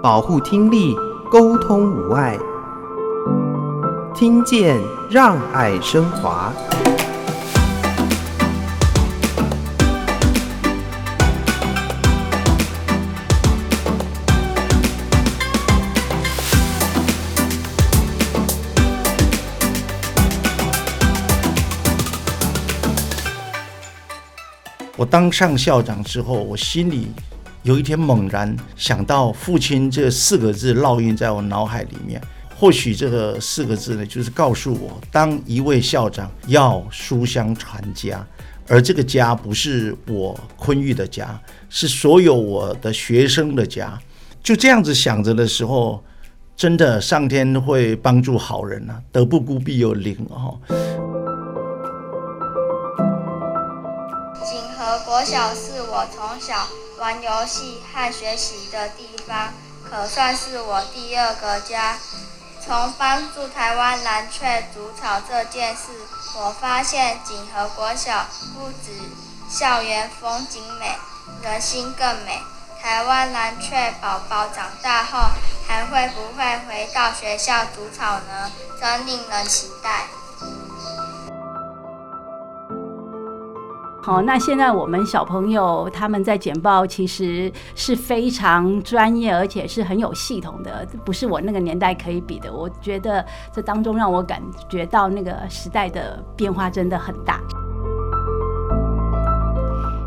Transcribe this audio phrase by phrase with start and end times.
[0.00, 0.94] 保护听力，
[1.28, 2.38] 沟通无碍。
[4.14, 4.80] 听见
[5.10, 6.52] 让爱升华。
[24.96, 27.12] 我当上校长之后，我心里
[27.62, 32.20] 有一天猛然想到“父亲”这四个字烙印在我脑海里面。
[32.56, 38.26] 或许这个四个字呢，就是告诉我，当一位校长要书香传家，
[38.66, 43.96] 而这个家不是我昆玉的家，是所有我的学生的家。
[44.42, 46.02] 就这样子想着的时候，
[46.56, 50.58] 真的上天会帮助好人啊，德不孤必有邻哦。
[55.18, 56.68] 国小是我从小
[56.98, 59.52] 玩游戏和学习的地方，
[59.90, 61.98] 可算是我第二个家。
[62.64, 65.88] 从帮助台湾蓝鹊筑巢这件事，
[66.36, 68.92] 我发现锦和国小不止
[69.50, 70.96] 校园风景美，
[71.42, 72.40] 人心更美。
[72.80, 75.30] 台湾蓝雀宝宝长大后，
[75.66, 78.52] 还会不会回到学校筑巢呢？
[78.80, 80.06] 真令人期待。
[84.08, 92.50] 好，那现在我们小朋友他们在简报其实是非常专业，而且是很有系统的，不是我那个年代可以比的。
[92.50, 97.38] 我觉得这当中让我感觉到那个时代的变化真的很大。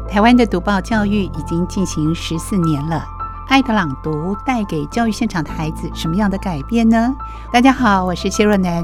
[0.10, 3.04] 台湾的读报教育已经进行十四年了，
[3.50, 7.16] 爱的朗读带给教育现场的孩子什么样的改变呢？
[7.54, 8.84] 大家好，我是谢若楠。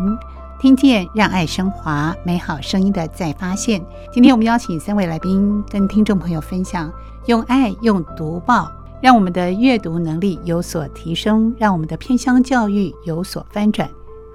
[0.60, 3.80] 听见让爱升华，美好声音的再发现。
[4.12, 6.92] 今天我们邀请三位来宾跟听众朋友分享，
[7.28, 13.88] 用爱用读报，让我们的阅读能力有所提升，让我们的偏乡教育有所翻转。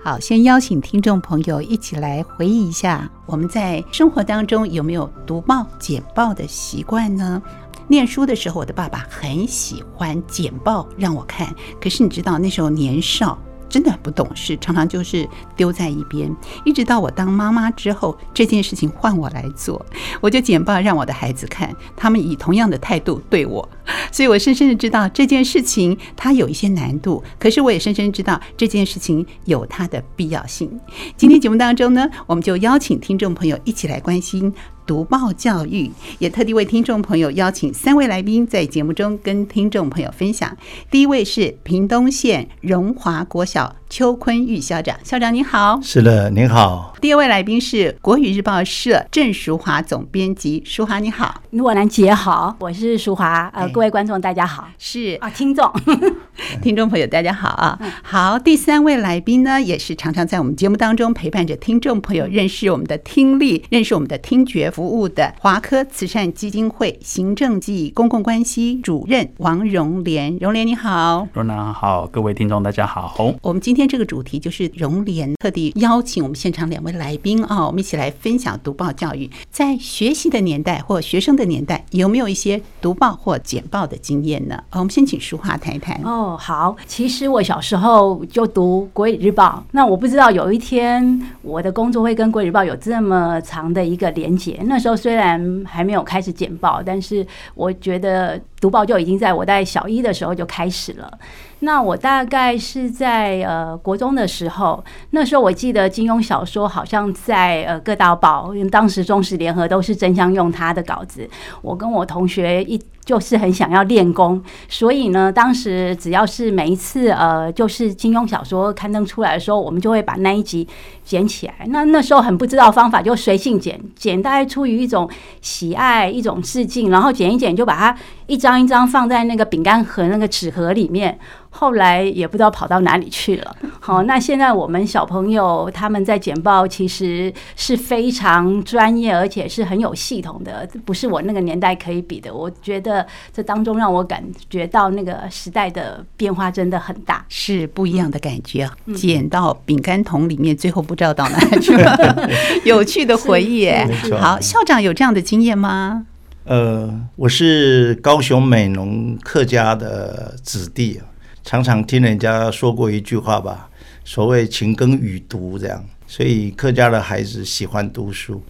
[0.04, 7.42] 好，先邀请听众朋友一起来回忆一下，我们在生活当中有没有读报、简报的习惯呢？
[7.88, 13.36] 念书的时候，我的爸爸很喜欢简报让我看，可是你知道那时候年少。
[13.72, 16.30] 真的很不懂事，常常就是丢在一边。
[16.62, 19.84] 一直到我当妈妈之后，这件事情换我来做，
[20.20, 23.66] 我就简报让我的孩子看，他们以同样的态度对我，
[24.12, 30.78] 所以我深深的知道这件事情它有一些难度，可是我也深深知道这件事情有它的必要性。
[31.16, 34.52] 今天节目当中呢，我们就邀请听众朋友一起来关心。
[34.86, 40.56] 读报教育，也特地为听众朋友邀请三位来宾在节目中跟听众朋友分享。
[40.90, 45.78] 第一位是屏东县荣华国小邱坤玉校长，校长您好。
[45.82, 46.94] 是的，您好。
[46.98, 51.42] 第二位来宾是国语日报社郑淑华总编辑，淑华你好。
[51.50, 53.50] 若兰姐好，我是淑华。
[53.52, 54.66] 呃，各位观众大家好。
[54.78, 55.70] 是啊，听众，
[56.62, 57.78] 听众朋友大家好啊。
[58.02, 64.70] 好，第三位来宾呢，也是常常在我们节目当中陪伴着听众朋友认识我们的听力，认识我们的听觉。
[64.70, 73.12] 服务的华科慈善基金会行政暨公共关系主任王荣莲，荣莲你好，若兰好，各位听众大家好。
[73.42, 79.28] 我们今天今天这个主题就是荣联特地邀请我们现场两位来宾啊，我们一起来分享读报教育。
[79.50, 84.62] 在学习的年代或学生的年代，有没有一些读报或简报的经验呢？
[84.70, 86.00] 我们先请淑华谈一谈。
[86.04, 94.60] 哦，好，其实我小时候就读国语日报，那我不知道有一天我的工作会跟国语日报有这么长的一个连结。
[94.66, 97.26] 那时候虽然还没有开始简报，但是
[97.56, 101.18] 我觉得读报就已经在我在小一的时候就开始了。
[101.58, 111.28] 那我大概是在呃国中的时候，那时候我记得金庸小说好像在呃各大报，因为当时中时联合都是争相用他的稿子。
[111.60, 120.66] 我跟我同学一就是很想要练功，所以呢，当时只要是每一次呃就是金庸小说刊登出来的时候，我们就会把那一集
[121.04, 121.54] 捡起来。
[121.66, 125.10] 那那时候很不知道方法，就随性捡，捡大概出于一种
[125.40, 131.18] 喜爱，一种致敬，然后捡一捡就把它一张一张放在那个饼干盒那个纸盒里面。
[131.54, 133.56] 后来也不知道跑到哪里去了。
[133.78, 142.34] 好，那现在我们小朋友他们在简报其实是非常专业，而且是很有系统的，不是我那个年代可以比的。
[142.34, 148.68] 我觉得这当中让我感觉到那个时代的变化真的很大，是不一样的感觉。
[148.96, 151.96] 捡到饼干桶里面，最后不知道到哪里去了，
[152.64, 153.70] 有趣的回忆。
[154.18, 156.06] 好，校长有这样的经验吗？
[156.44, 161.00] 呃，我是高雄美浓客家的子弟。
[161.44, 163.68] 常常听人家说过一句话吧，
[164.04, 168.42] 所谓“勤耕雨读”这样，所以客家的孩子喜欢读书，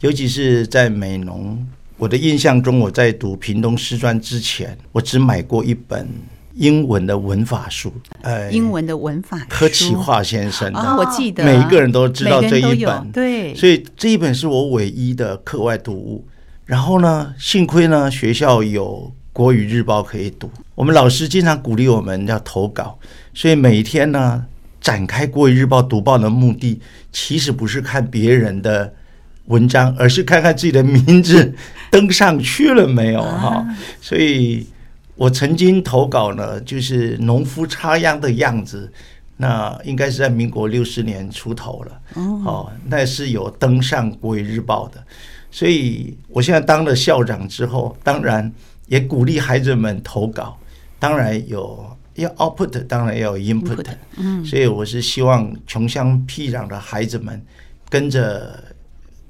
[0.00, 1.64] 尤其是在美浓。
[1.96, 6.08] 我的印象中，我在读屏东师专之前，我只买过一本
[6.54, 7.92] 英文的文法书，
[8.22, 16.26] 呃，英文的文法书，柯启华先生的，哦，我记得，每个人都知道这一本，对，所以这一本是我唯一的课外读物。
[16.64, 22.98] 然后呢，幸亏呢学校有国语日报可以读，我们老师经常鼓励我们要投稿，
[23.32, 24.44] 所以每一天呢
[24.80, 26.80] 展开国语日报读报的目的，
[27.10, 28.92] 其实不是看别人的
[29.46, 31.54] 文章，而是看看自己的名字
[31.90, 33.66] 登上去了没有哈。
[34.02, 34.66] 所以
[35.16, 38.92] 我曾经投稿呢，就是农夫插秧的样子，
[39.38, 42.00] 那应该是在民国六十年出头了
[42.44, 45.02] 哦，那是有登上国语日报的。
[45.50, 48.50] 所以，我现在当了校长之后，当然
[48.92, 50.58] 也鼓励孩子们投稿，
[50.98, 53.86] 当然有要 output，当然要有 input。
[54.18, 57.42] 嗯，所以我是希望穷乡僻壤的孩子们
[57.88, 58.62] 跟着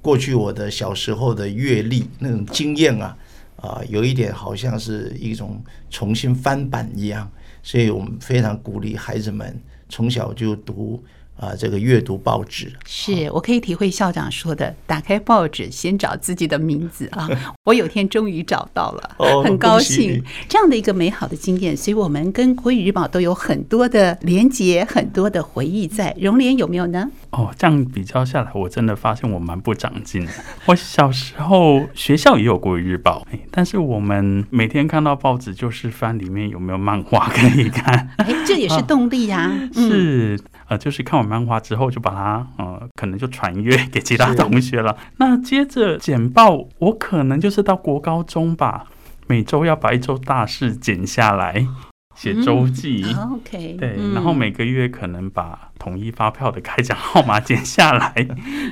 [0.01, 3.17] 过去我的小时候的阅历那种经验啊，
[3.55, 7.31] 啊，有一点好像是一种重新翻版一样。
[7.63, 9.57] 所以我们非常鼓励孩子们
[9.89, 11.01] 从小就读。
[11.39, 17.29] 啊，这个阅读报纸是我可以体会校长说的，打开报纸先找自己的名字啊！
[17.65, 21.77] 我有天终于找到了，很高兴这样的一个美好的经验。
[21.77, 26.15] 所以，我们跟国语日报都有很多的连结，很多的回忆在。
[26.21, 27.11] 荣联有没有呢？
[27.31, 30.33] 哦，这样比较下来，我真的发现我蛮不长进的。
[30.67, 38.11] 我小时候学校也有国语日报，但是我们每天看到报纸就是翻里面有没有漫画可以看。
[38.19, 39.51] 哎，这也是动力呀、啊。
[39.75, 40.41] 嗯、是。
[40.73, 44.97] 呃，就是看完漫画之后，就把它呃，可能就传阅给其他同学了。
[45.19, 48.87] 那接着剪报，我可能就是到国高中吧，
[49.27, 51.67] 每周要把一周大事剪下来，
[52.15, 53.05] 写周记。
[53.15, 58.15] 嗯、OK，对，然后每个月可能把统一发票的开奖号码 剪下来，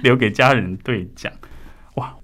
[0.03, 1.31] 留给家人兑奖。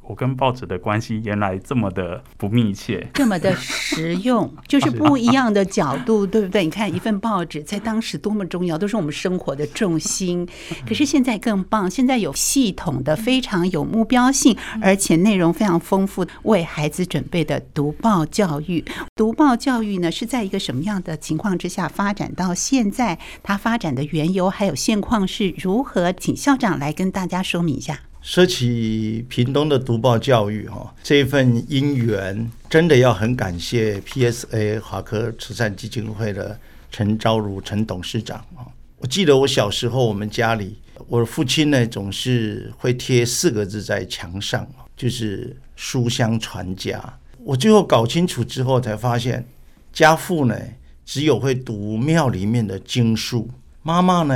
[0.07, 6.65] 哇，我跟报纸的关系原来这么的不密切，这么的实用， 就是不一样的角度，对不对？
[6.65, 10.47] 你看一份报纸在当时多么重要，都是我们生活的重心。
[10.87, 18.85] 可是现在更棒，现在有系统的、非常有目标性，而且内容非常丰富，为孩子准备的读报教育。
[19.15, 23.19] 读报教育呢，是在一个什么样的情况之下发展到现在？
[23.43, 26.13] 它发展的缘由还有现况是如何？
[26.13, 28.01] 请校长来跟大家说明一下。
[28.27, 36.59] 说起屏东的读报教育，哈，这份因缘真的要很感谢 PSA 华科慈善基金会的
[36.91, 38.67] 陈昭如陈董事长啊。
[38.99, 40.77] 我记得我小时候，我们家里，
[41.07, 47.01] 我的父亲呢总是会贴四个字在墙上，就是书香传家。
[47.39, 49.47] 我最后搞清楚之后，才发现
[49.93, 50.61] 家父呢
[51.05, 53.49] 只有会读庙里面的经书，
[53.85, 54.35] 妈妈呢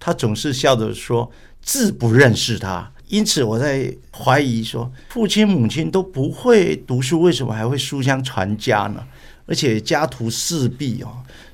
[0.00, 1.30] 她总是笑着说
[1.62, 2.92] 字不认识他。
[3.08, 9.02] 因此，我在怀疑说，父亲母亲都不会读书，为什么还会书香传家呢？
[9.46, 11.08] 而且家徒四壁哦，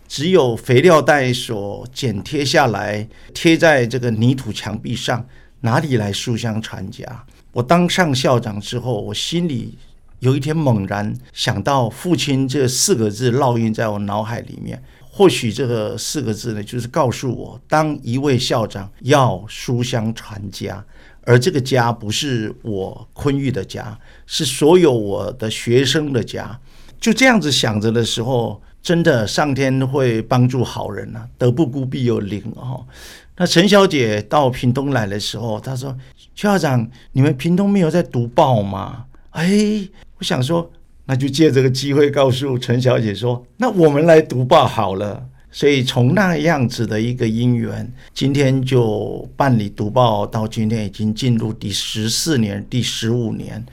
[0.08, 5.24] 只有肥料袋所剪贴下来，贴在这个泥土墙壁上，
[5.60, 7.24] 哪里来书香传家？
[7.52, 9.78] 我当上校长之后，我心里
[10.18, 14.82] 有一天猛然想到“父亲”这四个字烙印在我脑海里面。
[15.08, 20.84] 或许这个四个字呢，就是告诉我，当一位校长要书香传家。
[21.26, 26.58] 而这个家不是我昆玉的家，是所有我的学生的家。
[27.00, 32.86] 就这样子想着的时候，真的上天会帮助好人呐、啊，德不孤必有邻哦。
[33.36, 35.96] 那陈小姐到屏东来的时候，她说
[36.34, 40.70] ：“邱校长，你们屏东没有在读报吗？”哎，我想说，
[41.06, 53.64] 那就借这个机会告诉陈小姐说：“那我们来读报好了。”所以从那样子的一个因缘，今天就办理读报，到今天已经进入第十四年、第十五年。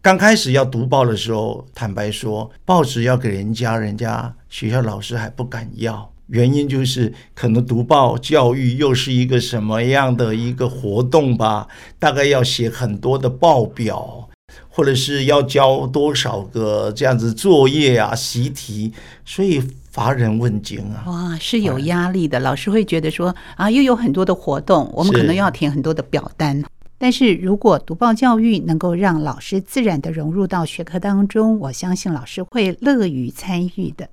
[0.00, 14.25] 刚开始要读报的时候，坦白说，报纸要给人家，人家学校老师还不敢要，原因就是可能读报教育又是一个什么样的一个活动吧，大概要写很多的报表，
[14.68, 18.92] 或者是要交多少个这样子作业啊、习题，
[19.24, 19.62] 所以。
[19.96, 21.04] 乏人问津啊！
[21.06, 22.38] 哇，是有压力的。
[22.40, 26.62] 老师会觉得说啊，又有很多的活动，我们可能要填很多的表单。
[26.98, 34.10] 但是如果读报教育能够让老师自然的融入到学科当中，我相信老师会乐于参与的。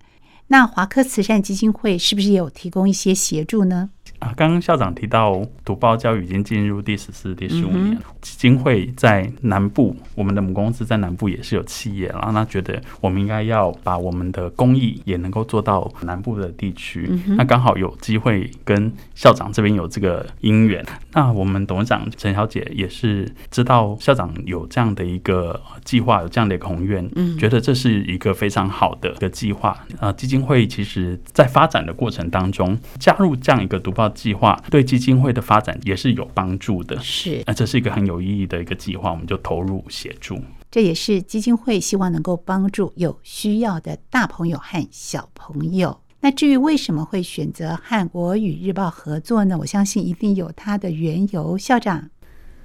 [0.48, 3.90] 那华科慈善基金会是不是也有提供一些协助呢？
[4.24, 20.84] 啊，刚刚校长提到读报教育已经进入第十四、第十五年，嗯、基金会在南部，我们的母公司在南部也是有企业，然后他觉得我们应该要把我们的公益也能够做到南部的地区，嗯、那刚好有机会跟校长这边有这个因缘。
[21.12, 29.78] 那我们董事长陈小姐也是知道校长有这样的一个计划，有这样的一个宏愿，嗯，觉得这是一个非常好的一个计划。
[30.00, 37.00] 啊，基金会其实在发展的过程当中，加入这样一个读报计划，对基金会的发展也是有帮助的。
[37.02, 40.40] 是，那这是一个很有意义的一个计划，我们就投入协助。
[40.72, 46.00] 这也是基金会希望能够帮助有需要的大朋友和小朋友。
[46.22, 49.58] 那至于为什么会选择和国语日报合作呢？
[49.60, 51.58] 我相信一定有它的缘由。
[51.58, 52.10] 校长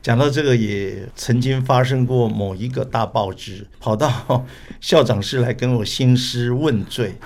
[0.01, 4.47] 讲到这个，也曾经发生过某一个大报纸跑到
[4.81, 7.17] 校长室来跟我兴师问罪。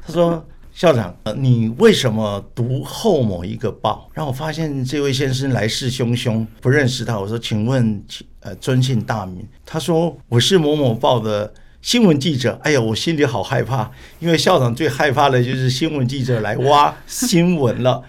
[0.00, 7.18] 他说：“校长，你为什么读后某一个报？”让我发现这位先生来势汹汹，不认识他。
[7.18, 8.02] 我说：“请问，
[8.40, 11.52] 呃，尊姓大名？”他说：“我是某某报的。”
[11.82, 18.04] 新闻记者，哎呀，我心里好害怕，因为校长最害怕的就是新闻记者来挖 新闻了。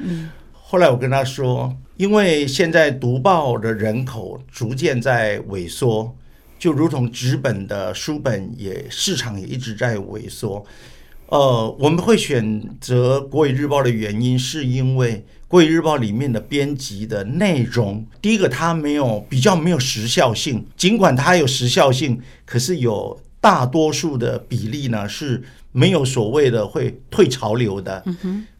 [0.54, 6.16] 后来我跟他说，因为现在读报的人口逐渐在萎缩，
[6.60, 10.64] 就如同纸本的书本也市场也一直在萎缩。
[11.34, 23.20] 呃，我们会选择国语日报的原因，是因为国语日报里面的编辑的内容，第一个它没有比较没有时效性，尽管它有时效性，可是有。
[23.44, 28.02] 大多数的比例呢，是没有所谓的会退潮流的，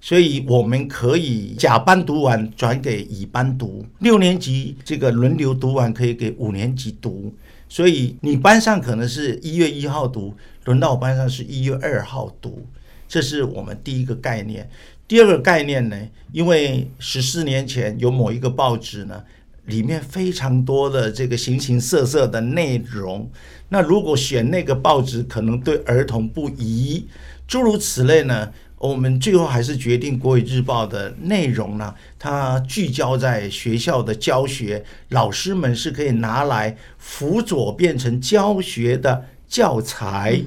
[0.02, 7.34] 所以我们可以甲班读完转给乙班读，六年级这个轮流读完可以给五年级读，
[7.74, 12.68] 所以你班上可能是一月一号读，轮到我班上是一月二号读，
[13.08, 14.70] 这是我们第一个概念。
[15.08, 15.98] 第二个概念呢，
[16.32, 19.24] 因为十四年前有某一个报纸呢。
[19.66, 23.32] 里面非常多的这个形形色色的内容，
[23.70, 27.08] 那如果选那个报纸，可能对儿童不宜，
[27.48, 28.52] 诸如此类呢。
[28.90, 40.44] 我们最后还是决定国语日报的内容呢，它聚焦在学校的教学，老师们是可以拿来辅佐变成教学的教材，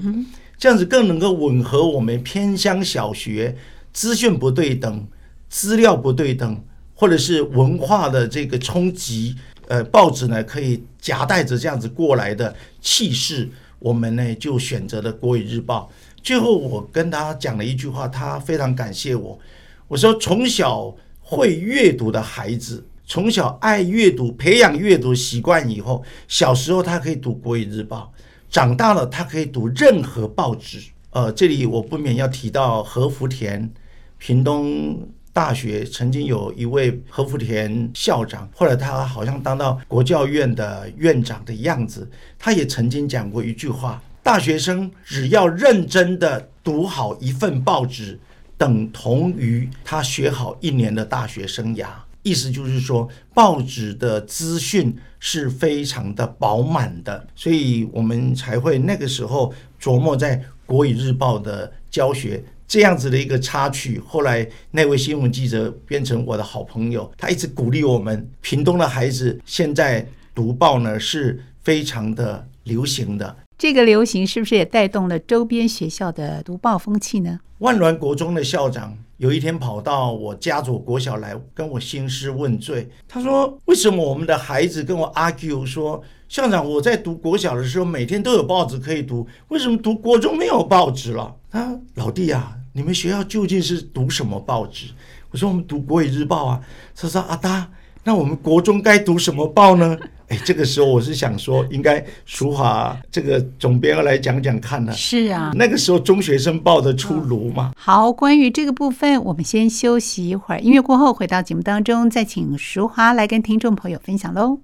[0.55, 3.57] 这样子更能够吻合我们偏乡小学
[3.91, 5.07] 资讯不对等、
[5.49, 6.63] 资料不对等。
[6.99, 9.35] 或者是文化的这个冲击，
[9.67, 15.91] 呃，报纸呢可以夹带着这样子过来的气势，我们呢就选择了国语日报。
[16.21, 19.39] 最后我跟他讲了一句话，他非常感谢我。
[19.87, 28.11] 我说，从小会阅读的孩子，从小爱阅读，培养阅读习惯以后，小时候他可以读国语日报，
[28.49, 30.79] 长大了他可以读任何报纸。
[31.11, 33.69] 呃，这里我不免要提到何福田，
[34.17, 35.07] 屏东。
[35.33, 42.09] 大学曾经有一位何福田校长，后来他好像当到国教院的院长的样子。
[42.39, 48.19] 他也曾经讲过一句话：大学生只要认真的读好一份报纸，
[48.57, 51.87] 等同于他学好一年的大学生涯。
[52.23, 62.43] 意思就是说，报纸的资讯是非常的饱满的，所以我们才会那个时候琢磨在国语日报的教学。
[62.67, 70.05] 这样子的一个插曲，后来那位新闻记者变成我的好朋友，他一直鼓励我们屏东的孩子现在
[70.35, 73.37] 读报呢是非常的流行的。
[73.57, 77.39] 这个流行是不是也带动了周边学校的读报风气呢？
[77.57, 92.53] 万峦国中的校长有一天跑到我家左国小来跟我兴师问罪，他说：“为什么我们的孩子跟我 argue 说，校长我在读国小的时候每天都有报纸可以读，为什么读国中没有报纸了？”啊，老弟啊。
[92.73, 94.89] 你们学校究竟是读什么报纸？
[95.31, 96.61] 我说我们读国语日报啊。
[96.95, 97.71] 他说阿达，
[98.07, 99.97] 那我们国中该读什么报呢？
[100.29, 104.93] 哎，这个时候我是想说，应该淑华这个总编要来讲讲看呢。
[104.93, 107.73] 是啊，那个时候中学生报的出炉嘛。
[107.75, 114.59] 好，关于这个部分，我们先休息一会儿，音乐过后回到节目当中，再请淑华来跟听众朋友分享喽。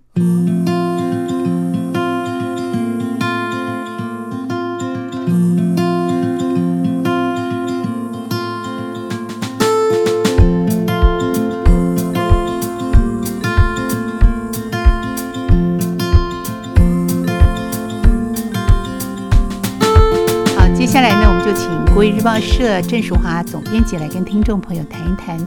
[21.94, 25.38] 国语日报社郑淑华总编辑来跟听众朋友谈一谈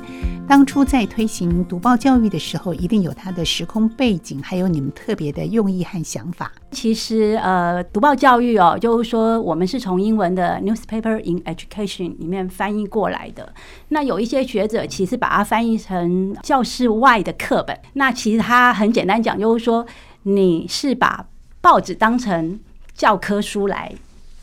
[0.47, 6.53] 当初在推行读报教育的时候，一定有它的时空背景，还有你们特别的用意和想法。
[6.71, 13.53] 其实，呃，读报教育哦，就是说我们是从英文的 newspaper in education 里面翻译过来的。
[13.89, 17.77] 那有一些学者其实把它翻译成教室外的课本。
[17.95, 19.85] 那其实它很简单讲，就是说
[20.23, 21.27] 你是把
[21.61, 22.61] 报纸当成
[22.95, 23.93] 教科书来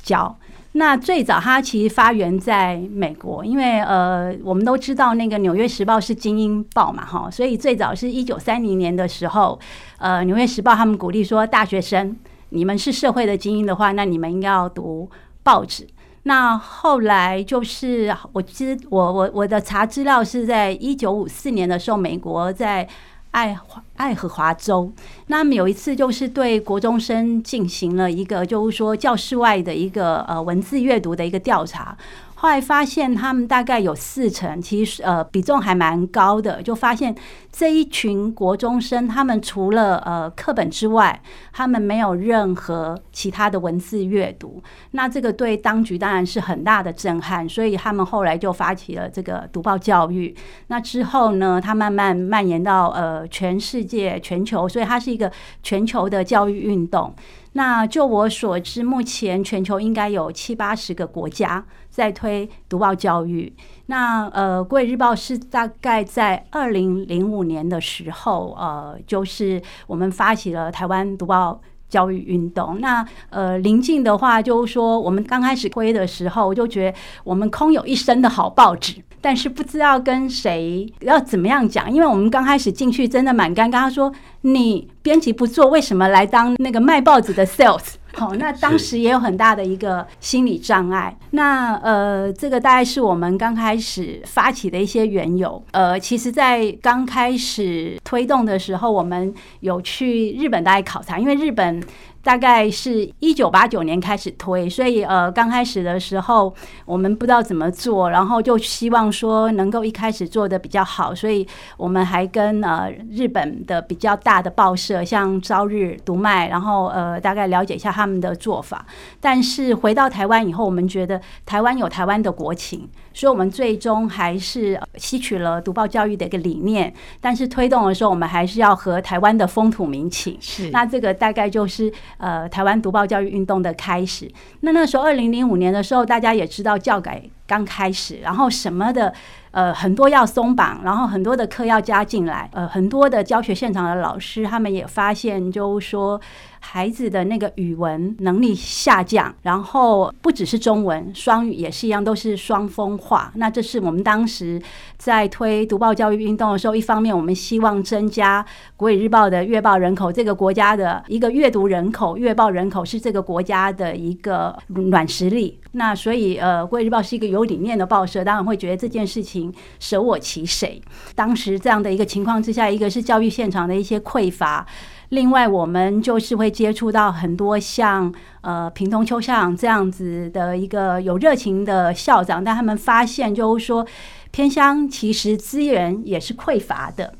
[0.01, 0.37] 教。
[0.75, 9.59] 那最早它其实发源在美国，因为呃，我们都知道那个《纽约时报》是精英报嘛，哈，所以最早是一九三零年的时候，
[9.99, 12.17] 呃，《纽约时报》他们鼓励说，大学生
[12.49, 15.09] 你们是社会的精英的话，那你们应该要读
[15.43, 15.87] 报纸。
[16.23, 22.89] 那后来就是，我知我我我的查资料是在一九五四年的时候，美国在。
[23.33, 23.57] 爱
[23.95, 24.91] 爱荷华州，
[25.27, 31.97] 那么有一次就是对国中生进行了一个，就是说教室外的一个呃文字阅读的一个调查。
[32.43, 36.61] 后来发现，他们大概有四成，其实呃比重还蛮高的。
[36.61, 37.15] 就发现
[37.49, 41.21] 这一群国中生，他们除了呃课本之外，
[41.53, 44.61] 他们没有任何其他的文字阅读。
[44.91, 50.35] 那这个对当局当然是很大的震撼，所以他们后来就发起了这个读报教育。
[50.67, 55.31] 那之后呢，它慢慢蔓延到呃全世界、全球，所以它是一个
[55.61, 57.15] 全球的教育运动。
[57.53, 63.53] 那就我所知，目前全球应该有七八十个国家在推读报教育。
[63.85, 72.79] 那呃，《国语日报》是大概在二零零五年的时候，呃，就是我们发起了台湾读报教育运动。
[72.79, 78.95] 那呃，临近的话，就是说我们刚开始推的时候，我就觉得我们空有一身的好报纸。
[79.21, 83.71] 但是不知道跟谁要怎么样讲，因为我们刚开始进去真的蛮尴尬。
[83.71, 84.11] 他说
[84.43, 91.17] ：“你编辑不做，为什么来当那个卖报纸的 sales？” 好，那当时也有很大的一个心理障碍。
[91.31, 95.59] 那呃，这个大概是我们刚开始发起的一些缘由。
[95.71, 101.81] 呃，其实，在刚开始推动的时候，我们有去日本大概考察，因为日本。
[102.23, 106.53] 大概是一九八九年开始推，所以呃，刚开始的时候
[106.85, 118.85] 我们不知道怎么做，然后就希望说能够一开始做得比较好，所以我们还跟呃日本的比较大的报社，像朝日、读卖，然后呃大概了解一下他们的做法。
[119.19, 122.89] 但是回到台湾以后，我们觉得台湾有台湾的国情。
[123.13, 130.37] 所以，我们最终还是吸取了读报教育的一个理念，但是推动的时候，我们还是要和台湾的风土民情。
[130.41, 134.29] 是，那这个大概就是呃台湾读报教育运动的开始。
[134.61, 139.13] 那那时候，二零零五年的时候，大家也知道教改刚开始，然后什么的。
[139.53, 142.49] 呃，很多要松绑，然后很多的课要加进来。
[142.53, 146.19] 呃，很多的教学现场的老师，他们也发现，就是说
[146.59, 153.31] 孩子的那个语文能力下降，然后不只是中文，双语也是一样，都是双风化。
[153.35, 154.59] 那这是我们当时
[154.97, 158.43] 在推读报教育运动的时候，一方面我们希望增加
[158.75, 164.57] 国语日报的月报人口，这个国家的一个阅读人口、月报人口是这个国家的一个
[164.91, 165.59] 软实力。
[165.75, 169.51] 那所以，呃，国语日报是一个有理念的报社，当然会觉得这件事情。
[169.79, 170.81] 舍我其谁？
[171.15, 174.65] 当时这样的一个情况之下，一个是教育现场的一些匮乏，
[175.09, 183.85] 另外我们就是会接触到很多像呃平东邱校长这样子的一个有热情的校长，但他们发现就是说
[184.31, 187.15] 偏乡其实资源也是匮乏的。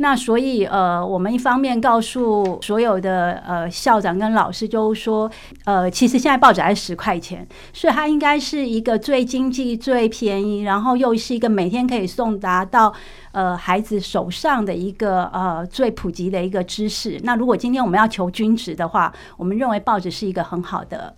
[0.00, 5.28] 那所以，呃，我们一方面告诉所有的呃校长跟老师，就说，
[5.64, 12.94] 呃，其实现在报纸还是十块钱，所以它应该是一个最经济、最便宜，然后又是一个每天可以送达到
[13.32, 17.20] 呃孩子手上的一个呃最普及的一个知识。
[17.24, 21.12] 那如果今天我们要求均值的话，我们认为报纸是一个很好的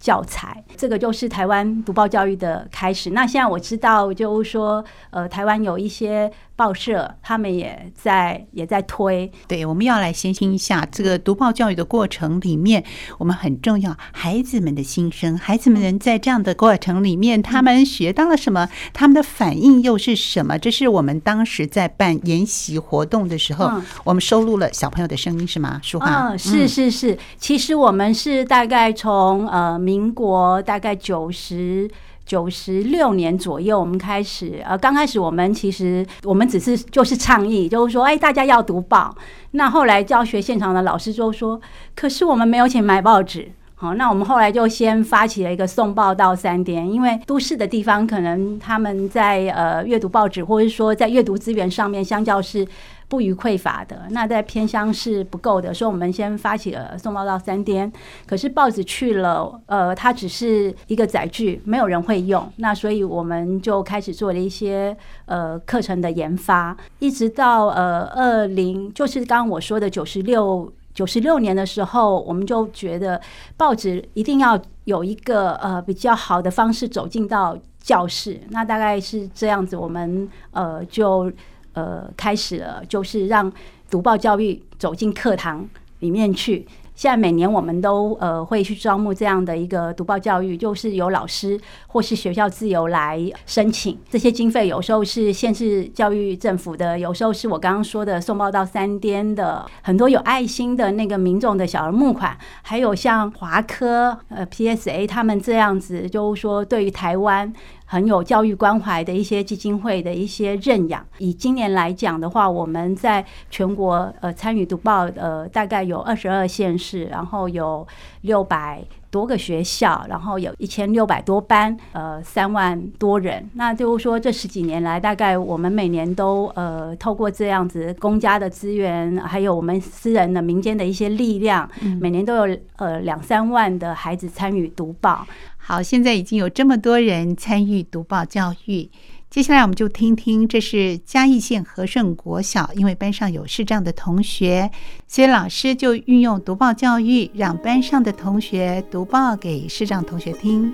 [0.00, 0.64] 教材。
[0.76, 3.10] 这个就是台湾读报教育的开始。
[3.10, 6.32] 那现在我知道，就是说，呃，台湾有一些。
[6.56, 12.84] 报社他们也在也在推，对，我们要来先听一下这个读报教育的过程里面，
[13.18, 20.56] 我们很重要孩子们的心声，孩子们在这样的过程里面，他们学到了什么，他们的反应又是什么？
[20.56, 23.70] 这是我们当时在办研习活动的时候，
[24.04, 25.80] 我们收录了小朋友的声音，是吗？
[25.82, 31.90] 淑华，嗯，是是是，其实我们是大概从呃民国大概九十。
[32.26, 39.14] 九十六年左右，我们开始，呃，刚开始我们其实我们只是就是倡议，就是说，哎，大家要读报。
[39.52, 41.60] 那后来教学现场的老师就说，
[41.94, 43.50] 可是我们没有钱买报纸。
[43.76, 52.66] 好，那我们后来就先发起了一个送报到三点，因为都市的地方可能他们在呃阅读报纸，或者说在阅读资源上面，相较是。
[53.08, 57.92] 不予匮乏的，那在偏乡是不够的，所以我们先发起了送报到三颠。
[58.26, 62.50] 可是报纸去了，呃，它只是一个载具，没有人会用。
[62.56, 73.20] 那所以我们就开始做了一些呃课程的研发，一直到呃二零，就是刚刚我说的九十六九十六年的时候，我们就觉得
[73.56, 78.40] 报纸一定要有一个呃比较好的方式走进到教室。
[78.48, 81.30] 那大概是这样子，我们呃就。
[81.74, 83.52] 呃，开始了，就是让
[83.90, 86.66] 读报教育走进课堂里面去。
[86.96, 107.52] 现在每年我们都呃会去招募这样的一个读报教育，就是由老师或是学校自由来申请这些经费，有时候是县市教育政府的，有时候是我刚刚说的送报到三颠的很多有爱心的那个民众的小额募款，还有像华科呃 PSA 他们这样子，就是说对于台湾。
[107.84, 111.06] 很有教育关怀的一些基金会的一些认养。
[111.18, 117.86] 以今年来讲的话，我们在全国呃参与读报呃大概有二十二县市，然后有
[118.22, 118.82] 六百
[119.14, 123.48] 多个学校，然后有一千六百多班，呃三万多人。
[123.54, 135.24] 那就是说这十几年来，大概我们每年都呃透过这样子公家的资源，还有我们私人的民间的一些力量，每年都有呃两三万的孩子参与读报。
[135.56, 138.90] 好，现在已经有这么多人参与读报教育，
[139.34, 144.70] 接下来我们就听听，这是嘉义县和顺国小，因为班上有视障的同学，
[145.08, 150.72] 所以老师就运用读报教育，让班上的同学读报给视障同学听。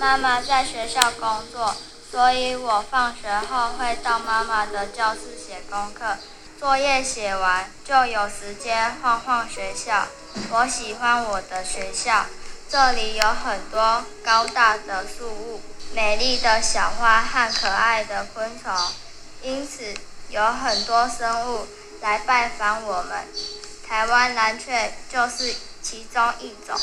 [0.00, 1.74] 妈妈在学校工作，
[2.10, 6.16] 所以我放学后会到妈妈的教室写功课。
[6.58, 10.06] 作业写完就有时间晃晃学校。
[10.50, 12.26] 我喜欢我的学校，
[12.68, 15.60] 这里有很多高大的树木、
[15.94, 18.72] 美丽的小花和可爱的昆虫，
[19.42, 19.94] 因此
[20.28, 21.66] 有很多生物
[22.00, 23.26] 来拜访我们。
[23.86, 26.78] 台湾蓝鹊就是其中一种。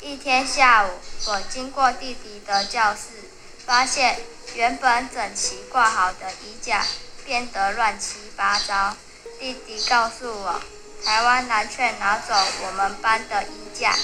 [0.00, 0.90] 一天下午，
[1.26, 3.30] 我经过弟弟的教室，
[3.64, 4.18] 发现
[4.54, 6.84] 原本整齐挂好的衣架。
[7.26, 8.94] 变得乱七八糟。
[9.40, 10.60] 弟弟告诉我，
[11.04, 13.94] 台湾蓝鹊拿走我们班的衣架。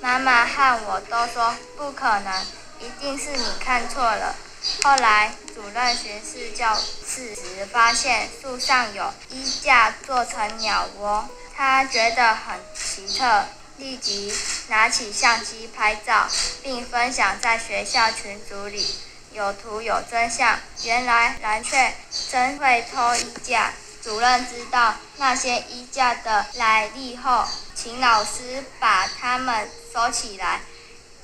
[0.00, 2.46] 妈妈和我都说不可能，
[2.80, 4.34] 一定是你看错了。
[4.82, 14.32] 后来主任巡视教室时，发现树上有衣架做成鸟窝，他觉得很奇特，立即
[14.68, 16.28] 拿起相机拍照，
[16.62, 18.96] 并分享在学校群组里。
[19.32, 21.92] 有图有真相，原来蓝鹊
[22.30, 23.72] 真会偷衣架。
[24.06, 30.60] 主任知道那些衣架的来历后，请老师把它们收起来，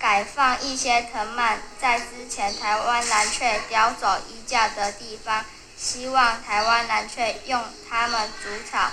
[0.00, 5.44] 改放一些藤蔓在之前台湾蓝鹊叼走衣架的地方，
[5.78, 8.90] 希望台湾蓝鹊用它们筑巢。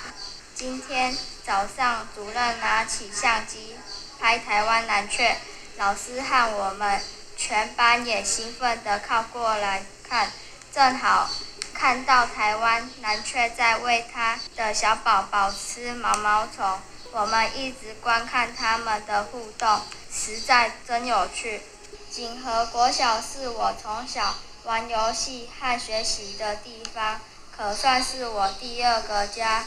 [0.54, 3.76] 今天早上，主任拿起相机
[4.20, 5.36] 拍台湾蓝鹊，
[5.78, 7.02] 老师和我们。
[7.36, 10.30] 全班也兴奋地靠过来看，
[10.76, 11.30] 正好
[11.80, 16.78] 看到台湾蓝鹊在喂它的小宝宝吃毛毛虫。
[17.14, 19.80] 我们一直观看它们的互动，
[20.12, 21.62] 实在真有趣。
[22.12, 27.22] 锦和国小是我从小玩游戏和学习的地方，
[27.56, 29.64] 可算是我第二个家。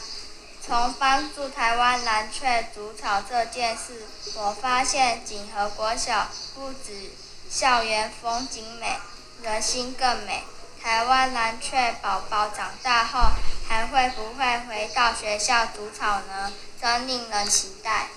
[0.61, 7.11] 从帮助台湾蓝鹊筑巢这件事，我发现锦和国小不止。
[7.49, 8.99] 校园风景美，
[9.41, 10.43] 人心更美。
[10.83, 13.29] 台湾蓝雀宝宝长大后，
[13.69, 16.51] 还会不会回到学校读草呢？
[16.81, 18.09] 真令人期待。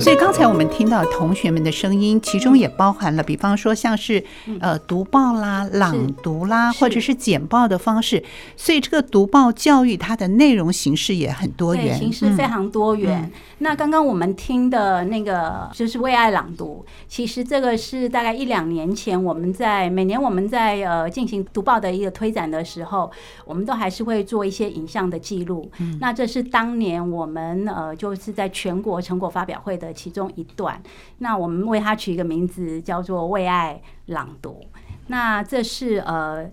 [0.00, 4.22] 所以刚才我们听到同学们的声音，其中也包含了，比方说像是
[4.60, 8.22] 呃读报啦、朗读啦，或者是简报的方式。
[8.56, 13.30] 所以这个读报教育它的内容形式也很多元，形式非常多元。
[13.58, 23.10] 那刚刚我们听的那个就是为爱朗读，其实这个是大概一两年前我们在每年我们在呃进行读报的一个推展的时候，
[23.46, 25.70] 我们都还是会做一些影像的记录。
[26.00, 30.82] 那这是当年我们呃就是在全国成果发表会的其中一段，
[31.18, 34.60] 那我们为它取一个名字叫做“为爱朗读”。
[35.08, 36.50] 那这是呃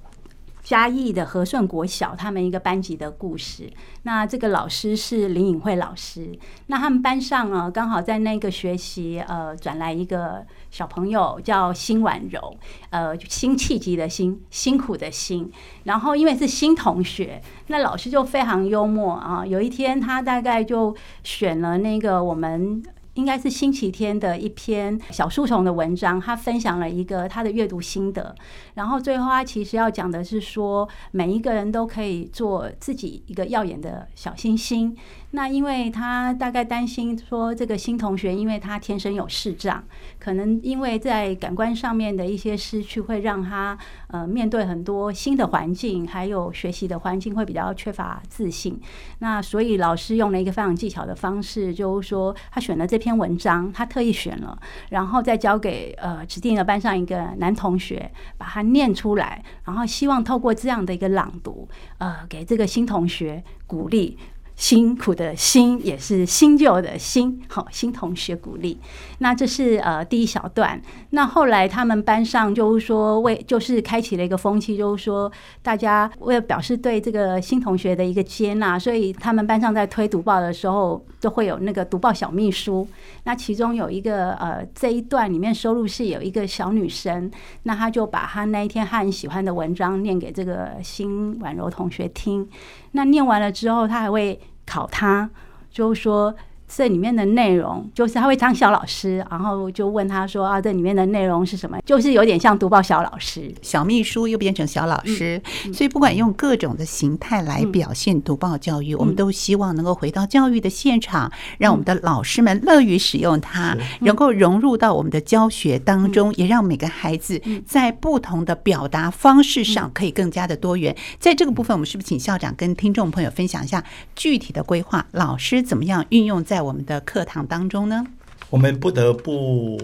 [0.62, 3.70] 嘉义的和顺国小他们一个班级的故事。
[4.04, 6.38] 那这个老师是林颖慧老师。
[6.68, 12.56] 那他们班上呢，刚好在那个学习，呃，转来一个小朋友叫辛婉柔，
[12.92, 15.52] 呃，辛弃疾的辛，辛苦的辛。
[15.86, 19.46] 然后因为是新同学，那老师就非常幽默啊。
[19.46, 22.84] 有一天他大概就选了那个我们。
[23.16, 28.36] 应该是星期天的一篇小树虫的文章，他分享了一个他的阅读心得，
[28.74, 34.96] 然后最后他其实要讲的是说，每一个人都可以做自己一个耀眼的小星星。
[35.36, 39.84] 那因为他大概担心说，这个新同学因为他天生有视障，
[40.20, 43.76] 可能因为在感官上面的一些失去，会让他
[44.10, 48.80] 呃面对很多新的环境，还有学习的环境会比较缺乏自信。
[49.20, 54.56] 那所以老师用了一个非常技巧的方式，就是说他选了这篇文章，他特意选了，
[54.90, 61.68] 然后再交给呃指定的班上一个男同学把它念出来，然后希望透过这样的一个朗读，
[61.98, 64.16] 呃，给这个新同学鼓励。
[64.56, 68.78] 辛苦的辛也是新旧的新，好，新同学鼓励。
[69.20, 70.82] 那这是呃第一小段。
[71.10, 82.88] 那后来他们班上就是说为就是开启了一个风气，就是说大家为了表示对这个新同学的一个接纳，所以他们班上在推读报的时候，都会有那个读报小秘书。
[83.24, 87.32] 那其中有一个呃这一段里面收录是有一个小女生，
[87.64, 92.48] 那她就把她那一天很喜欢的文章念给这个新婉柔同学听。
[92.94, 94.40] 那念完了之后，他还会。
[94.66, 95.30] 考他，
[95.70, 96.34] 就说。
[96.76, 101.78] 这里面的内容就是他会当小老师，然后就问他说啊，这里面的内容是什么？
[101.86, 105.40] 就是有点像读报小老师，小秘书又变成小老师，
[105.72, 120.96] 所以不管用各种的形态来表现读报教育，我们都希望能够回到教育的现场，让我们的老师们乐于使用它，能够融入到我们的教学当中，也让每个孩子在不同的表达方式上可以更加的多元。
[121.20, 123.84] 在这个部分，我们是不是请校长跟听众朋友分享一下
[124.16, 125.06] 具体的规划？
[125.12, 128.04] 老师怎么样运用在我们的课堂当中呢，
[128.50, 129.78] 我们不得不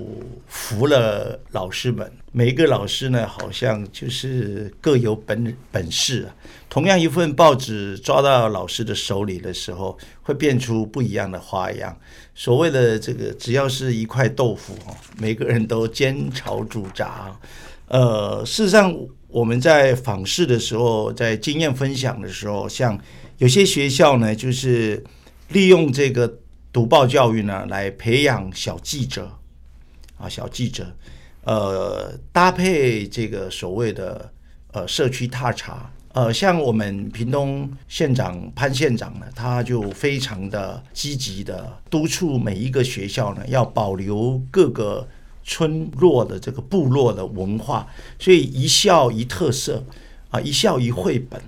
[0.48, 2.10] 服了老师们。
[2.32, 6.30] 每一个老师呢，好像就是各有本本事啊。
[6.70, 11.98] 同样一份报纸抓到老师的手里的时候，会变出不一样的花样。
[12.36, 14.76] 所谓的这个，只要是一块豆腐，
[15.18, 17.36] 每个人都煎炒煮炸。
[17.88, 18.96] 呃，事实上，
[19.28, 22.98] 我们在访视的时候，在经验分享的时候，像
[23.40, 25.04] 有些学校呢，就是
[25.50, 26.32] 利用这个。
[26.72, 29.32] 读报教育呢，来培养小记者
[30.18, 30.86] 啊，小记者，
[31.44, 34.32] 呃，搭配这个所谓的
[34.72, 45.08] 呃社区踏查，呃，像我们屏东县长潘县长呢，他就非常的积极的督促每一个学校呢，要保留各个
[45.44, 47.88] 村落的这个部落的文化，
[48.20, 49.84] 所以一校一特色
[50.30, 51.42] 啊，一校一绘本。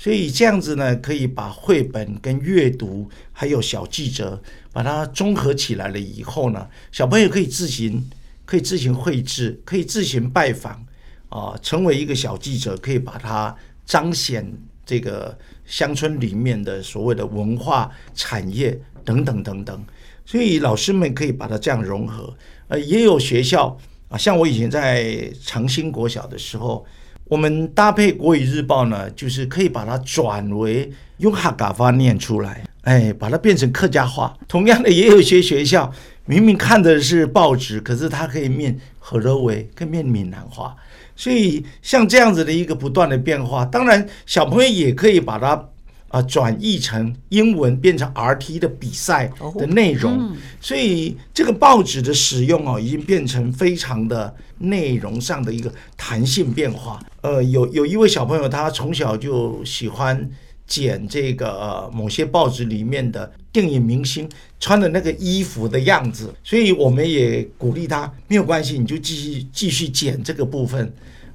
[0.00, 4.40] 所以这样子呢，可以把绘本跟阅读还有小记者，
[4.72, 8.08] 把它综合起来了以后呢，小朋友可以自行
[8.44, 10.86] 可以自行绘制，可以自行拜访
[11.28, 13.52] 啊，成为一个小记者，可以把它
[13.84, 14.48] 彰显
[14.86, 19.84] 这个乡村里面的所谓的文化产业等等等等。
[20.24, 22.32] 所以老师们可以把它这样融合。
[22.68, 23.76] 呃，也有学校
[24.08, 26.86] 啊，像我以前在长兴国小的时候。
[27.28, 34.36] 我们搭配国语日报呢，就是可以把它转为用客家话念出来，哎，把它变成客家话。
[34.48, 35.92] 同样的，也有一些学校
[36.24, 40.74] 明明看的是报纸，可是它可以念河洛话，可以念闽南话。
[41.14, 45.68] 所以像这样子的一个不断的变化，当然小朋友也可以把它。
[46.08, 56.98] 啊，转译成英文变成 RT 的比赛的内容，所以这个报纸的使用哦，已经变成非常的内容上的一个弹性变化。
[57.20, 60.30] 呃，有有一位小朋友，他从小就喜欢
[60.66, 64.26] 剪这个呃某些报纸里面的电影明星
[64.58, 70.90] 穿的那个衣服的样子，所以我们也鼓励他，没有关系，你就继续继续剪这个部分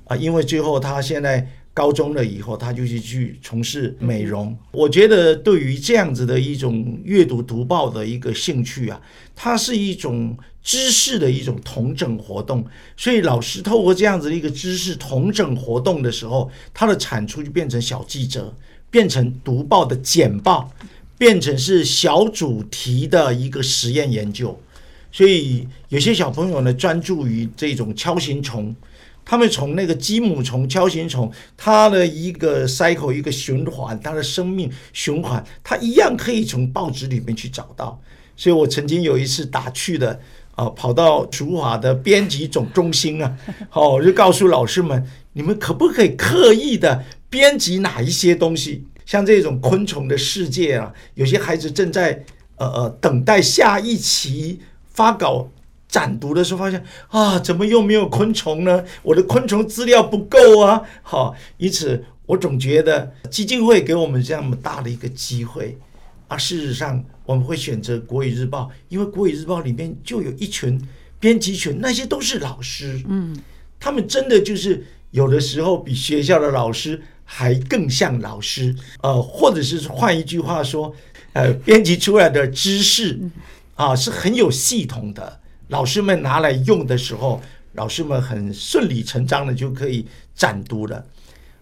[0.06, 1.48] 啊，因为最后他现在。
[1.74, 4.56] 高中了以后，他就去去从事美容。
[4.72, 9.02] 我觉得对于这样子的一种阅读读报的一个兴趣啊，
[9.36, 12.64] 它是一种知识的一种统整活动。
[12.96, 18.56] 所以老师透过这样子的一个知识统整活动的时候，它的产出就变成小记者，
[18.92, 20.72] 变成读报的简报，
[21.18, 24.60] 变成是小主题的一个实验研究。
[25.12, 28.76] 所以有些小朋友呢，专注于这种敲形虫。
[29.26, 38.00] 他们从那个鸡母虫、锹形虫，它的一个 cycle 一个循环，它的生命循环，它一样可以从报纸里面去找到。
[38.36, 40.20] 所以我曾经有一次打趣的
[40.56, 43.38] 啊，跑到竹华的编辑总中心啊，
[43.70, 48.86] 好， 我就告诉老师们，你们可不可以刻意的编辑哪一些东西？
[49.06, 52.24] 像这种昆虫的世界啊，有些孩子正在
[52.56, 55.50] 呃呃等待下一期发稿
[55.94, 58.84] 展读的时候，发现啊，怎么又没有昆虫呢？
[59.04, 60.82] 我的昆虫资料不够啊！
[61.04, 65.78] 好，因此我总觉得基金会给我们这么大的一个机会
[66.28, 70.82] 啊，事实上我们会选择国语日报，因为国语日报里面就有一群
[71.20, 73.38] 编辑群，那些都是老师，嗯，
[73.80, 77.00] 他们真的就是有的时候比学校的老师。
[77.26, 80.94] 还更像老师，呃，或者是换一句话说，
[81.32, 83.18] 呃，编辑出来的知识
[83.76, 87.42] 啊是很有系统的，老师们拿来用的时候，
[87.74, 91.06] 老师们很顺理成章的就可以展读了。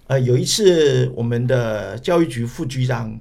[0.07, 3.17] 呃，有一次我们的教育局副局长，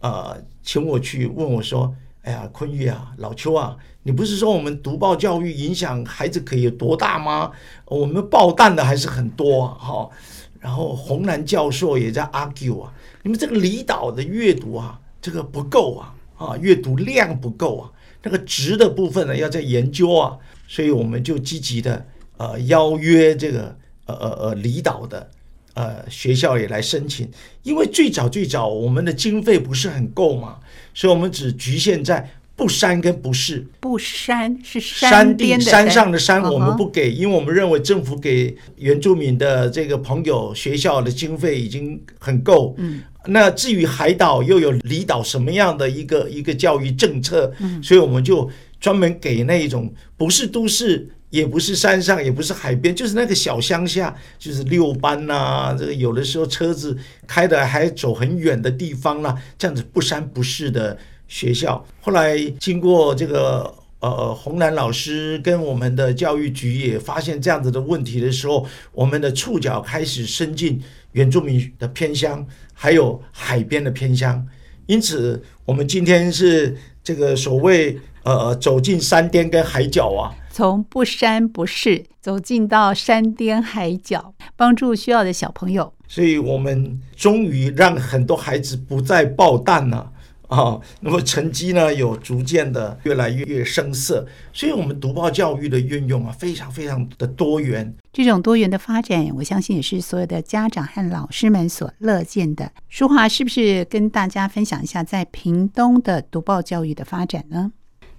[0.00, 7.52] 呃，请我去问我说：“哎呀，坤玉啊，老邱啊，你不是说我们读报教育影响孩子可以有多大吗？
[7.84, 10.10] 我们报弹的还是很多啊，哈。”
[10.58, 12.90] 然后洪兰教授也在 argue 啊，
[13.22, 17.92] 你们这个离岛的阅读啊，这个不够啊，啊，阅读量不够啊，
[18.24, 22.06] 那个值的部分呢要在研究啊，所以我们就积极的
[22.36, 25.30] 呃邀约这个呃呃呃离岛的
[25.74, 27.30] 呃学校也来申请，
[27.62, 30.58] 因为最早最早我们的经费不是很够嘛，
[30.92, 32.30] 所以我们只局限在。
[32.56, 42.74] 不山跟不是，不山是山顶山上的山，我们不给，因为我们认为政府给原住民的这个朋友学校的经费已经很够。
[42.78, 60.96] 嗯，那至于海岛又有离岛什么样的一个一个教育政策，嗯所以我们就专门给那一种不是都市，也不是山上，也不是海边，就是那个小乡下，就是六班呐，这个有的时候车子开的还走很远的地方啦，这样子不山不是的。
[61.34, 74.46] 学校后来经过这个呃洪兰老师跟我们的教育局也发现这样子的问题的时候，我们的触角开始伸进原住民的偏乡，还有海边的偏乡。
[74.86, 85.92] 因此，我们今天是这个所谓呃走进山巅跟海角啊，从不山不市走进到山巅海角，帮助需要的小朋友。
[86.06, 89.96] 所以我们终于让很多孩子不再爆蛋了。
[89.96, 90.10] 啊、
[90.48, 97.94] 啊，那么成绩呢，有逐渐的越来越越生涩，所以我们读报教育的运用啊，非常非常的多元。
[98.12, 102.70] 这种多元的发展，我相信也是所有的家长和老师们所乐见的。
[102.88, 107.72] 淑华是不是跟大家分享一下在屏东的读报教育的发展呢？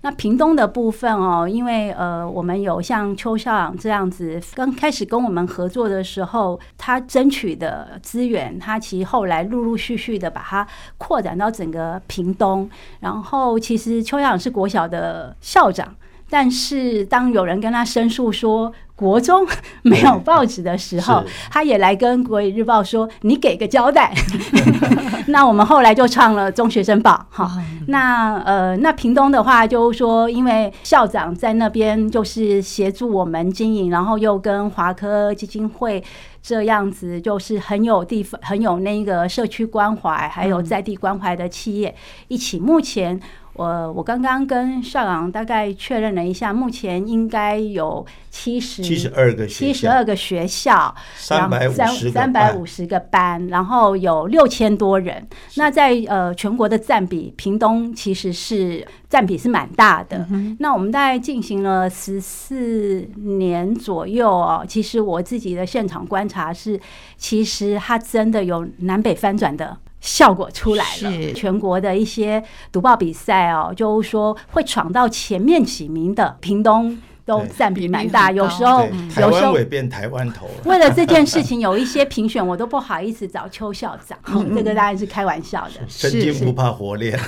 [0.05, 10.67] 那屏东的部分哦，因为呃，我们有像邱校长这样子，刚开始跟我们合作的时候，他争取的资源，他其实后来陆陆续续的把它
[10.99, 12.69] 扩展到整个屏东。
[12.99, 15.95] 然后，其实邱校长是国小的校长，
[16.37, 19.47] 但是当有人跟他申诉说，国中
[19.83, 24.13] 没有报纸的时候，他也来跟国语日报说：“你给个交代。”
[25.27, 27.25] 那我们后来就创了中学生报。
[27.29, 27.49] 哈，
[27.87, 36.03] 那呃，那屏东的话，就是说，因为校长在那边就是协助我们经营，然后又跟华科基金会
[36.43, 41.95] 这样子，就是很有地方、很有那个社区关怀，还有在地关怀的企业
[42.27, 42.59] 一起。
[42.59, 43.21] 目前。
[43.55, 55.25] 我我刚刚跟校长大概确认了一下，目前应该有七十七十二个七十二个学校，三百五十三百五十个班，然后有六千多人。
[55.55, 60.25] 那在呃全国的占比，屏东其实是占比是蛮大的。
[60.31, 66.77] 嗯、那我们大概进行了十四年左右哦，其实我自己的现场观察是，
[67.17, 69.77] 其实它真的有南北翻转的。
[70.01, 78.31] 效果出来了，是全国的一些读报比赛哦，就是说会闯到前面几名的，屏东都占比蛮大。
[78.31, 78.87] 有时候，
[79.19, 80.47] 有时候会变台湾头。
[80.65, 84.17] 为了这件事情，有一些评选我都不好意思找邱校长，
[84.55, 85.81] 这个当然是开玩笑的。
[85.89, 87.19] 真金不怕火炼，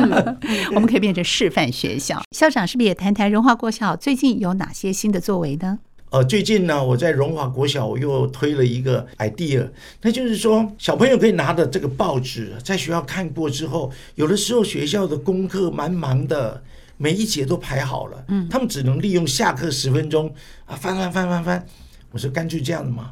[0.74, 2.22] 我们可以变成示范学校。
[2.34, 5.78] 校长是不是也谈谈荣华国小最近有哪些新的作为呢？
[6.14, 9.68] 呃，最近呢，我在荣华国小我又推了一个 idea，
[10.00, 16.62] 那就是说，小朋友可以拿着这个报纸在学校看过之后，有的时候学校的功课蛮忙的，
[16.98, 20.32] 每一节都排好了，嗯，他们只能利用下课十分钟
[20.66, 21.66] 啊，翻翻翻翻翻。
[22.12, 23.10] 我说干脆这样的嘛，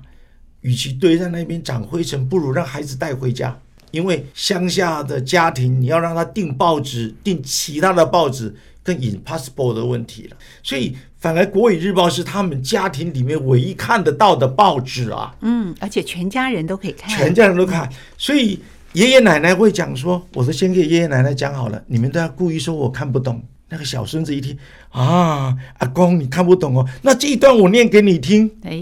[0.61, 3.59] 与其堆在那边长灰尘，不如让孩子带回家，
[3.91, 8.55] 因为乡下的家庭你要让他订报纸，订其他的报纸。
[8.83, 15.35] 更 impossible 的问题了，所以反而国语日报是他们家庭里面唯一看得到的报纸啊。
[15.41, 17.89] 嗯，而且全家人都可以看，全家人都看。
[18.19, 18.59] 所以
[18.95, 24.55] 爷爷奶奶会讲说：“我都先给爷爷奶奶讲好了，你们都要故意说我看不懂。”那个小孙子一听
[24.91, 28.51] 啊，阿公你看不懂哦，那这一段我念给你听。
[28.65, 28.79] 哎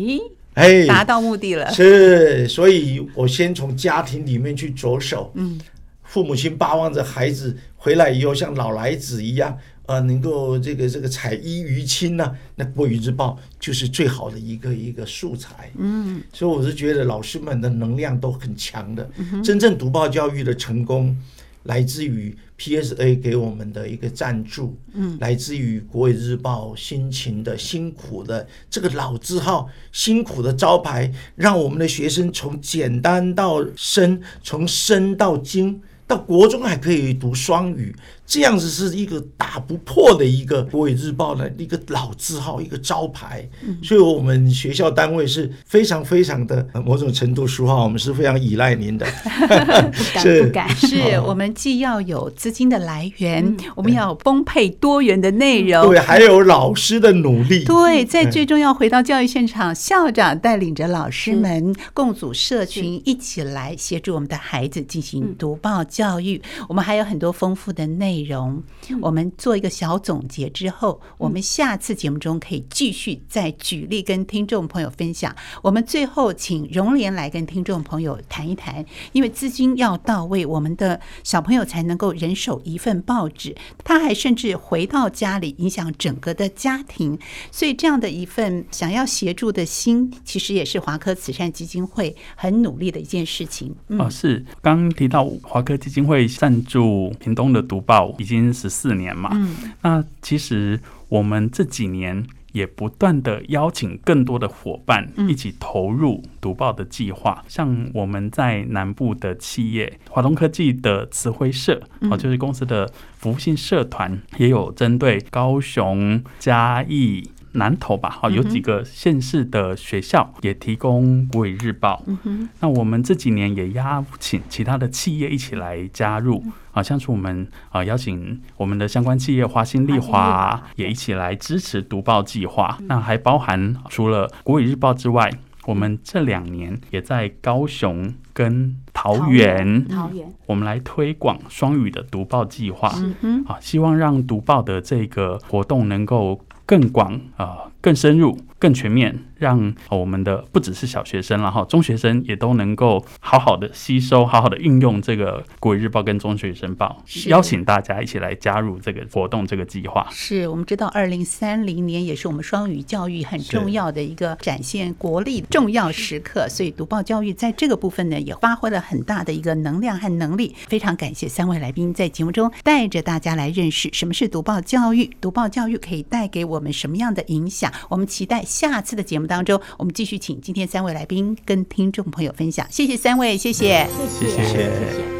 [0.55, 1.73] 哎，达到目的了。
[1.73, 5.31] 是，所以我先从家庭里面去着手。
[5.37, 5.61] 嗯，
[6.03, 9.57] 父母亲巴望着孩子回来以后像老来子一样，
[9.91, 15.73] 呃，能够这个这个彩衣于亲呢，那《国语日报》就是最好的一个一个素材。
[15.77, 19.11] 嗯，所以我是觉得老师们的能量都很强的。
[19.17, 21.17] 嗯，真正读报教育的成功，
[21.65, 37.93] 来自于 PSA 给我们的一个赞助，嗯，来自于国语日报辛勤的、辛苦的这个老字号，辛苦的招牌，让我们的学生从简单到深，从深到精，到国中还可以读双语。
[38.31, 43.45] 这样子是一个打不破的一个国语日报的一个老字号，一个招牌。
[43.83, 49.05] 所以，我们学校单位是非常非常的某种程度，说话我们是非常依赖您的。
[49.05, 57.65] 不敢 不敢，是我们既要有资金的来源，我们要有丰沛多元的内容，对，还有老师的努力。
[57.65, 66.41] 对，在最终要回到教育现场，校长带领着老师们共组社群，一起来协助我们的孩子进行读报教育。
[66.69, 68.20] 我们还有很多丰富的内容。
[68.21, 68.63] 内容，
[69.01, 75.35] 我们做一个小总结之后，我们下次节目中可以继续再举例跟听众朋友分享。
[75.63, 83.57] 我们最后请荣莲来跟听众朋友谈一谈，因为资金要到位，我们的小朋友才能够人手一份报纸。
[83.85, 87.19] 他还甚至回到家里，影响整个的家庭。
[87.51, 93.75] 所以这样的一份想要协助的心，其实也是华科慈善基金会很努力的一件事情。
[93.89, 98.10] 嗯、哦，是刚提到华科基金会赞助屏东的读报。
[98.19, 111.81] 已经十四年嘛，嗯，那其实我们这几年也不断的邀请更多的伙伴一起投入读报的计划，像我们在南部的企业华东科技的慈晖社，
[112.11, 117.31] 哦，就是公司的服务性社团，也有针对高雄、嘉义。
[117.53, 122.01] 南投吧，好，有几个县市的学校也提供国语日报。
[122.07, 132.79] 嗯哼，那我们这几年也邀请其他的企业一起来加入，啊，像是我们啊邀请我们的相关企业华新丽华也一起来支持读报计划。
[132.83, 135.29] 那还包含除了国语日报之外，
[135.67, 142.93] 我们这两年也在高雄跟桃园，桃园，我们来推广双语的读报计划。
[142.97, 146.41] 嗯哼，啊，希望让读报的这个活动能够。
[146.71, 160.07] 更广啊，更深入，更全面，让我们的不只是小学生，然后中学生也都能够好好的吸收，好好的运用这个《国语日报》跟《中学生报》，邀请大家一起来加入这个活动，这个计划。
[160.11, 170.55] 是我们知道，二零三零年也是我们双语教育很重要的一个展现国力重要时刻，所以读报教育在这个部分呢，也发挥了很大的一个能量和能力。
[170.69, 177.70] 非常感谢三位来宾在节目中带着大家来认识什么是读报教育，读报教育可以带给我们什么样的影响。
[177.89, 178.45] 我们期待。
[178.45, 182.67] 下次的节目当中，我们继续请今天三位来宾跟听众朋友分享。
[182.71, 183.87] 谢谢三位，谢谢，
[184.19, 185.20] 谢谢，谢谢。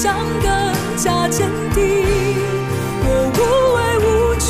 [0.00, 1.82] 想更加坚定
[3.02, 3.38] 我无
[3.74, 4.48] 畏无惧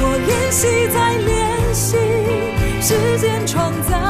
[0.00, 1.30] 我练习再练
[1.74, 1.98] 习
[2.80, 4.01] 时间创造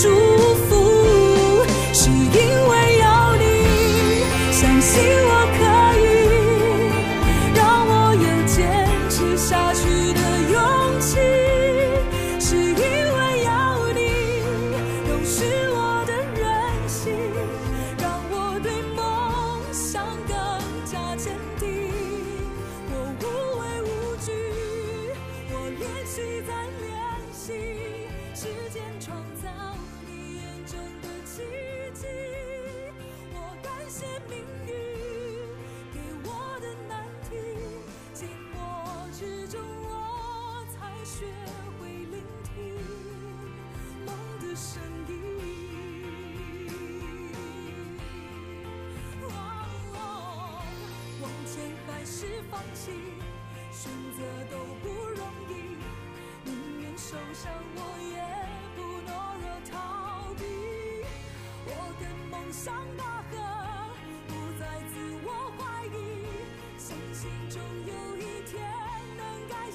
[0.00, 0.27] 该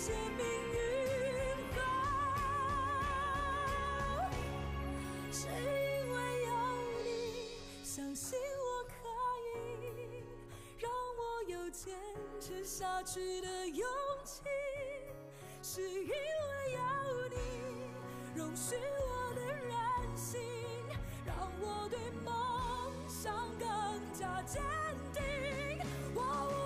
[0.06, 0.43] 谢命
[0.74, 0.76] 运
[1.78, 1.80] 吧，
[5.32, 6.51] 是因为有
[7.06, 7.08] 你，
[7.86, 8.91] 相信我可
[9.56, 10.26] 以，
[10.78, 11.95] 让我有坚
[12.41, 13.88] 持下去的勇
[14.26, 14.41] 气，
[15.62, 16.14] 是因为
[16.74, 16.80] 有
[17.30, 17.38] 你，
[18.36, 19.72] 容许我的任
[20.18, 20.41] 性，
[21.26, 23.68] 让我对梦想更
[24.12, 24.62] 加坚
[25.14, 25.24] 定，
[26.14, 26.20] 我
[26.51, 26.62] 无。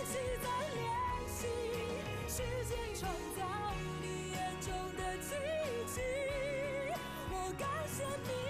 [0.00, 1.46] 一起在练习
[2.26, 3.44] 时间创造
[4.00, 5.34] 你眼中的奇
[5.94, 6.00] 迹。
[7.30, 8.49] 我感谢你。